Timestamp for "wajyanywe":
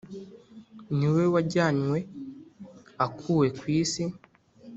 1.33-1.99